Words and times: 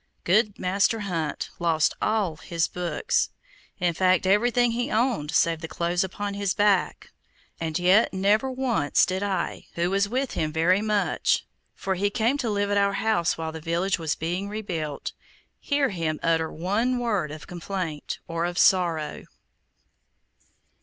Good 0.23 0.57
Master 0.57 1.01
Hunt 1.01 1.51
lost 1.59 1.93
all 2.01 2.37
his 2.37 2.67
books, 2.67 3.29
in 3.79 3.93
fact, 3.93 4.25
everything 4.25 4.71
he 4.71 4.89
owned 4.89 5.29
save 5.29 5.61
the 5.61 5.67
clothes 5.67 6.03
upon 6.03 6.33
his 6.33 6.55
back, 6.55 7.11
and 7.59 7.77
yet 7.77 8.11
never 8.11 8.49
once 8.49 9.05
did 9.05 9.21
I, 9.21 9.67
who 9.75 9.91
was 9.91 10.09
with 10.09 10.31
him 10.31 10.51
very 10.51 10.81
much, 10.81 11.45
for 11.75 11.93
he 11.93 12.09
came 12.09 12.39
to 12.39 12.49
live 12.49 12.71
at 12.71 12.77
our 12.79 12.93
house 12.93 13.37
while 13.37 13.51
the 13.51 13.61
village 13.61 13.99
was 13.99 14.15
being 14.15 14.49
rebuilt, 14.49 15.11
hear 15.59 15.89
him 15.89 16.19
utter 16.23 16.51
one 16.51 16.97
word 16.97 17.29
of 17.31 17.45
complaint, 17.45 18.17
or 18.27 18.45
of 18.45 18.57
sorrow. 18.57 19.25